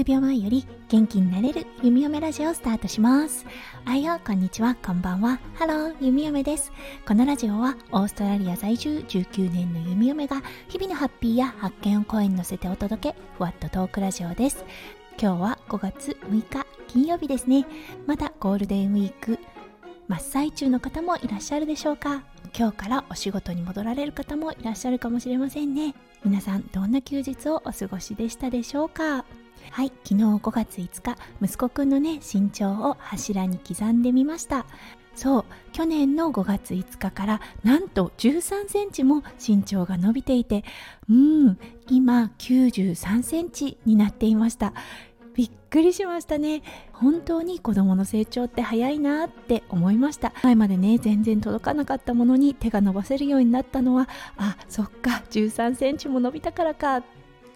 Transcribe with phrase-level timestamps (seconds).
[0.00, 3.44] 数秒前より元気になれる弓嫁ラジオをスタートします。
[3.84, 4.74] あいよこんにちは。
[4.74, 5.38] こんばんは。
[5.52, 6.72] ハロー弓嫁です。
[7.06, 14.64] このラジオはオーストラリア在住19年の弓嫁が日々のハッピーや発見を声に乗せてお届けふわっとトークラジオです。
[15.20, 17.66] 今日は5月6日金曜日ですね。
[18.06, 19.38] まだゴールデンウィーク
[20.08, 22.22] 真っ最中の方もいらっしゃるでしょうか。
[22.58, 25.94] 今日からお仕事に戻られる方もいらっしゃるかもしれませんね。
[26.24, 29.26] 皆さんどんな休日をお過ごしでしたでしょうか？
[29.70, 34.66] はい昨日5月5日息子くんのね身長を柱に刻んでみました。
[35.14, 40.64] そう去年の5月5日からなんと13センチも身長が伸びていて
[41.10, 44.72] うん今93センチになっていました。
[45.34, 46.62] びっくりしましたね。
[46.92, 50.32] 本当に子供の成長って早いなって思いました。
[50.42, 57.02] 前までね全然届かなかったものに手が伸ばせるようになったのはあそっか13センチも伸びたからか。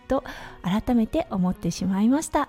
[0.05, 0.25] と
[0.63, 2.49] 改めて思ってしまいました。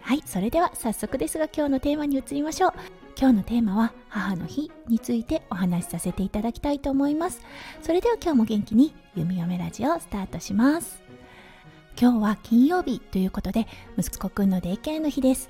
[0.00, 2.72] はいそれでは早速ですが今日のテーマに移りましょう。
[3.18, 7.42] 今日のテーマは母の日についてお話しさせていただきたいと思います。
[7.80, 11.02] それでは今日も元気に弓嫁ラジオスタートします。
[12.00, 15.48] 今日は金曜日ということで息子くんのデイケアの日です。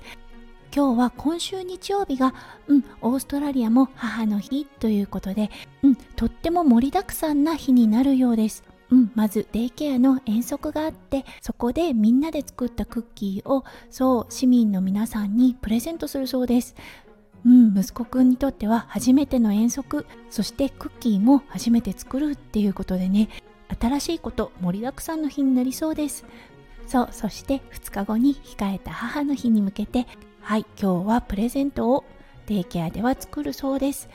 [0.75, 2.33] 今日は今週日曜日が、
[2.67, 5.49] うん、オーストラリアも母の日ということで、
[5.83, 8.63] うん、とっても盛りだくさんな日になるようです。
[8.91, 16.75] うん、まずデイケアの遠足があってそこでみんなで作ったクッキーをそう市民の皆さんにプレゼントするそうです。
[17.45, 20.05] うん、息子くんにとっては初めての遠足。
[20.29, 23.29] そしてクッキーも初めて作るっていうことでね。
[23.79, 26.25] 新しいこと盛りだくさんの日になりそうです。
[26.87, 30.05] そうそして2日後に控えた母の日に向けて
[30.41, 32.03] はい今日はプレゼントを
[32.45, 34.09] デイケアでは作るそうです。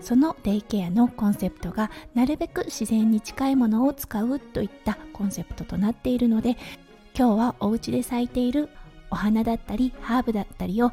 [0.00, 6.56] そのデイケアのコンセプトがなるべく自然に近いものを使うといったコンセプトとなっているので
[7.16, 8.68] 今日はお家で咲いている
[9.10, 10.92] お花だったりハーブだったりを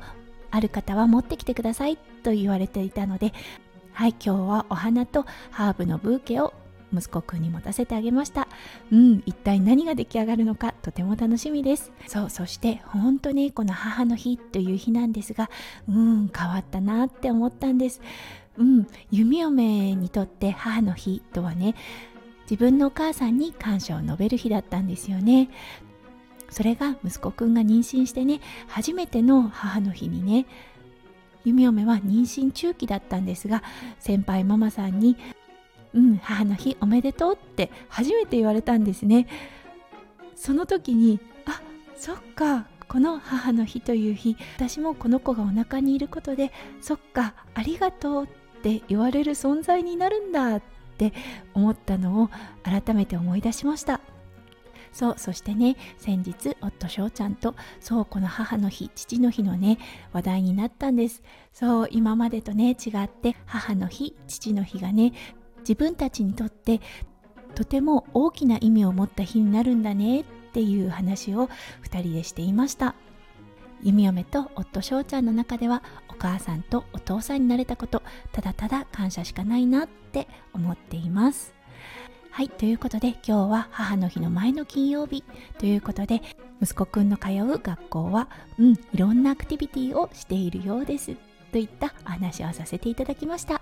[0.52, 3.34] ある方は持ってきてくださいと言われていたので
[3.92, 6.54] はい今日はお花とハーブのブーケを
[6.94, 8.48] 息子くんに持たせてあげました。
[8.92, 11.92] うん一体何が出来上がるのかとても楽しみです。
[12.08, 15.50] そうそして本当にこの母の日という日なんですが
[15.90, 18.02] うん変わったなって思ったんです。
[18.58, 21.76] うん弓嫁にとって母の日とはね
[22.44, 25.50] 自分のお母さんに感謝を述べる日だったんですよね。
[26.50, 30.46] それが息子くんが妊娠してね初めての母の日にね
[31.46, 33.64] 弓嫁は妊娠中期だったんですが
[34.00, 35.18] 先輩ママさんに
[35.96, 39.28] 「うん母の日おめでとう」って初めて言われたんですね。
[40.36, 41.62] その時にあ
[41.96, 50.62] そっかこの母の日という日私もこの子がお腹にいることでそっかありがとうってって言われる存在になるんだっ
[50.98, 51.12] て
[51.54, 52.30] 思ったのを
[52.64, 54.00] 改めて思い出しました。
[54.94, 59.80] そうそしてね先日夫翔ちゃんとそうこの母の日父の日のね
[60.14, 61.24] 話題になったんです。
[61.52, 65.12] そう今までとね違って母の日父の日がね
[65.60, 66.80] 自分たちにとって
[67.56, 71.50] とても大きな意味を持った日になるんだねっていう話を
[71.84, 72.96] 2人でしていました。
[73.84, 78.02] 弓嫁と夫翔ちゃんの中ではお母さんとお父さんになれたこと
[78.32, 81.54] ただただ感謝しかないなって思っています。
[82.32, 85.24] はいということで今日は母の日の前の金曜日
[85.60, 86.22] ということで
[86.62, 88.28] 息子くんの通う学校は
[88.58, 91.16] うんいろんなアクティビティをしているようです。
[91.52, 93.62] といったお話をさせていただきました。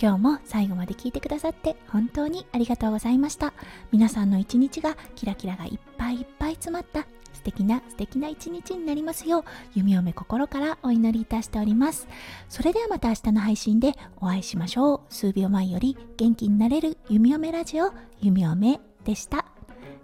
[0.00, 3.52] 今日も最後まで聞いてくださって本当にありがとうございました。
[3.90, 9.44] 皆さんの一日がキラキラがいっぱいいっぱい詰まった素敵な素敵な一日になりますよう
[9.74, 12.06] 弓嫁心からお祈りいたしております。
[12.48, 15.00] それではまた明日の配信でお会いしましょう。
[15.08, 19.44] 数秒前より元気になれる弓嫁ラジオ弓嫁でした。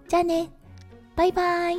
[0.09, 0.50] じゃあね。
[1.16, 1.77] バイバイ。